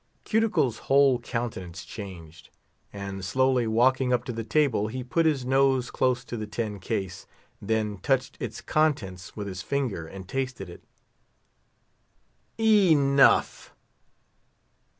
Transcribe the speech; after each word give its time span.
Cuticle's 0.23 0.79
whole 0.89 1.19
countenance 1.19 1.85
changed; 1.85 2.49
and, 2.91 3.23
slowly 3.23 3.67
walking 3.67 4.11
up 4.11 4.23
to 4.23 4.31
the 4.33 4.43
table, 4.43 4.87
he 4.87 5.03
put 5.03 5.27
his 5.27 5.45
nose 5.45 5.91
close 5.91 6.25
to 6.25 6.35
the 6.35 6.47
tin 6.47 6.79
case, 6.79 7.27
then 7.61 7.99
touched 7.99 8.35
its 8.39 8.61
contents 8.61 9.35
with 9.35 9.45
his 9.45 9.61
finger 9.61 10.07
and 10.07 10.27
tasted 10.27 10.71
it. 10.71 10.83
Enough. 12.59 13.75